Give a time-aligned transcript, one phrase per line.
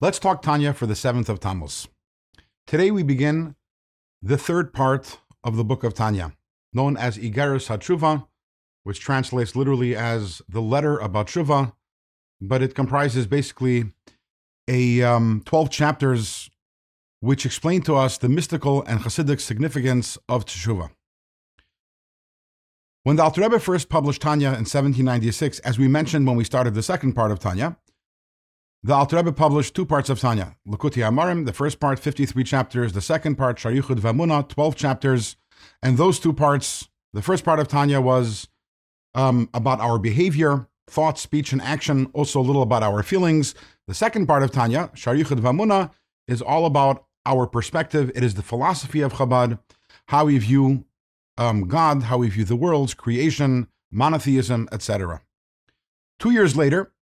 [0.00, 1.88] Let's talk Tanya for the seventh of Tammuz.
[2.68, 3.56] Today we begin
[4.22, 6.34] the third part of the book of Tanya,
[6.72, 8.24] known as Igeris HaTshuva,
[8.84, 11.72] which translates literally as the letter about Tshuva,
[12.40, 13.86] but it comprises basically
[14.68, 16.48] a um, 12 chapters
[17.18, 20.90] which explain to us the mystical and Hasidic significance of Tshuva.
[23.02, 26.74] When the Alter Rebbe first published Tanya in 1796, as we mentioned when we started
[26.74, 27.76] the second part of Tanya,
[28.82, 30.56] the Alter Rebbe published two parts of Tanya.
[30.66, 32.92] Likutei Amarim, the first part, 53 chapters.
[32.92, 35.36] The second part, Sharichud Vamuna, 12 chapters.
[35.82, 38.48] And those two parts, the first part of Tanya was
[39.14, 43.54] um, about our behavior, thought, speech, and action, also a little about our feelings.
[43.88, 45.90] The second part of Tanya, Sharichud Vamuna,
[46.28, 48.12] is all about our perspective.
[48.14, 49.58] It is the philosophy of Chabad,
[50.06, 50.84] how we view
[51.36, 55.22] um, God, how we view the world's creation, monotheism, etc.
[56.18, 56.92] Two years later,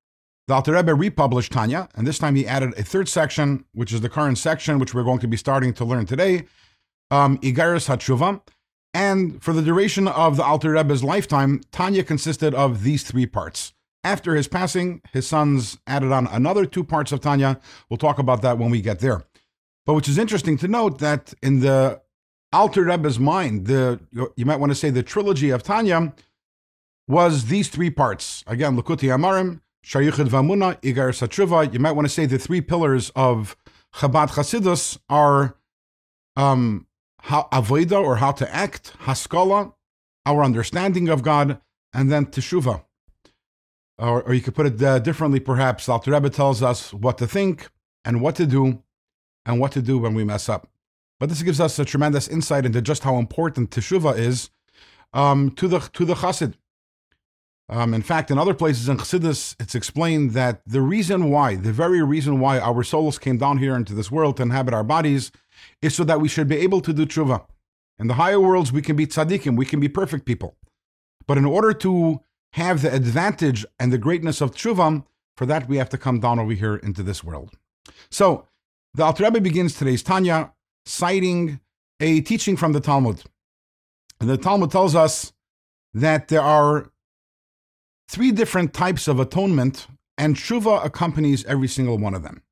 [0.49, 4.01] the Alter Rebbe republished Tanya, and this time he added a third section, which is
[4.01, 6.45] the current section, which we're going to be starting to learn today,
[7.11, 8.41] um, Igeris HaTshuva.
[8.95, 13.75] And for the duration of the Alter Rebbe's lifetime, Tanya consisted of these three parts.
[14.05, 17.61] After his passing, his sons added on another two parts of Tanya.
[17.91, 19.25] We'll talk about that when we get there.
[19.85, 22.01] But which is interesting to note that in the
[22.53, 24.01] Alter Rebbe's mind, the
[24.37, 26.15] you might want to say the trilogy of Tanya
[27.09, 28.45] was these three parts.
[28.47, 31.73] Again, Likutei Amarim, Sharichud Vamuna, Igeris HaTshuva.
[31.73, 33.57] You might want to say the three pillars of
[33.95, 35.57] Chabad Chasidus are
[36.35, 36.89] um,
[37.21, 39.75] how avoida or how to act, haskala,
[40.27, 41.61] our understanding of God,
[41.95, 42.83] and then teshuva.
[43.97, 45.89] Or, or you could put it uh, differently, perhaps.
[45.89, 47.69] Alter Rebbe tells us what to think
[48.05, 48.83] and what to do,
[49.45, 50.69] and what to do when we mess up.
[51.21, 54.51] But this gives us a tremendous insight into just how important teshuva is
[55.13, 56.55] um, to the to the chassid.
[57.69, 61.73] Um, in fact, in other places in Chassidus, it's explained that the reason why, the
[61.73, 65.33] very reason why our souls came down here into this world to inhabit our bodies,
[65.83, 67.45] is so that we should be able to do tshuva.
[67.99, 70.57] In the higher worlds, we can be tzaddikim, we can be perfect people.
[71.27, 72.21] But in order to
[72.53, 75.05] have the advantage and the greatness of tshuva,
[75.37, 77.51] for that we have to come down over here into this world.
[78.11, 78.47] So,
[78.95, 80.53] the Alter Rebbe begins today's Tanya
[80.87, 81.61] citing
[82.01, 83.23] a teaching from the Talmud.
[84.21, 85.33] And the Talmud tells us
[85.93, 86.91] that there are
[88.09, 89.87] three different types of atonement,
[90.19, 92.43] and tshuva accompanies every single one of them.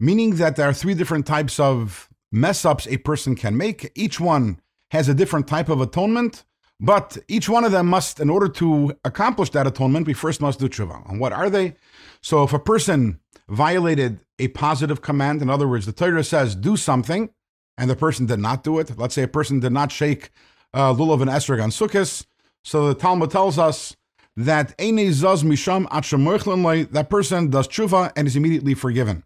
[0.00, 3.92] Meaning that there are three different types of mess ups a person can make.
[3.94, 6.44] Each one has a different type of atonement,
[6.80, 10.58] but each one of them must, in order to accomplish that atonement, we first must
[10.58, 11.08] do tshuva.
[11.08, 11.76] And what are they?
[12.20, 16.76] So if a person violated a positive command, in other words, the Torah says do
[16.76, 17.30] something,
[17.78, 18.98] and the person did not do it.
[18.98, 20.30] Let's say a person did not shake
[20.72, 22.26] uh, lulav and esrog on sukkahs.
[22.64, 23.96] So the Talmud tells us
[24.36, 29.24] that that person does tshuva and is immediately forgiven.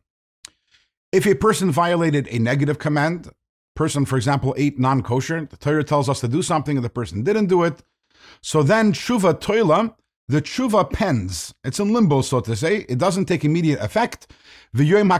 [1.12, 3.30] If a person violated a negative command,
[3.74, 7.22] person, for example, ate non-kosher, the Torah tells us to do something and the person
[7.22, 7.82] didn't do it,
[8.42, 9.94] so then tshuva toila,
[10.28, 11.54] the tshuva pens.
[11.64, 12.84] It's in limbo, so to say.
[12.88, 14.30] It doesn't take immediate effect.
[14.74, 15.10] The Yom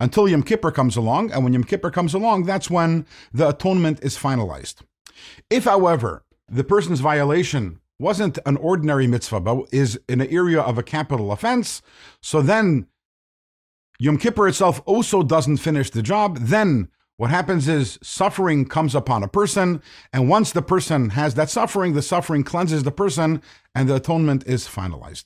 [0.00, 4.00] until Yom Kippur comes along, and when Yom Kippur comes along, that's when the atonement
[4.02, 4.76] is finalized.
[5.50, 10.76] If, however, the person's violation wasn't an ordinary mitzvah, but is in an area of
[10.76, 11.80] a capital offense,
[12.20, 12.86] so then
[13.98, 16.36] Yom Kippur itself also doesn't finish the job.
[16.38, 19.80] Then what happens is suffering comes upon a person,
[20.12, 23.40] and once the person has that suffering, the suffering cleanses the person,
[23.74, 25.24] and the atonement is finalized.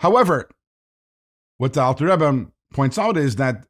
[0.00, 0.50] However,
[1.56, 3.66] what the Alter Rebbe points out is that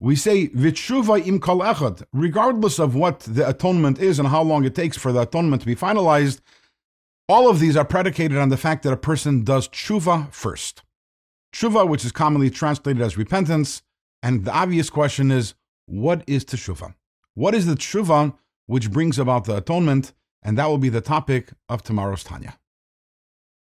[0.00, 4.64] we say v'tshuva im kol echad, regardless of what the atonement is and how long
[4.66, 6.40] it takes for the atonement to be finalized.
[7.26, 10.82] All of these are predicated on the fact that a person does tshuva first.
[11.54, 13.80] Tshuva, which is commonly translated as repentance,
[14.22, 15.54] and the obvious question is,
[15.86, 16.94] what is teshuva?
[17.32, 18.36] What is the tshuva
[18.66, 20.12] which brings about the atonement?
[20.42, 22.58] And that will be the topic of tomorrow's Tanya.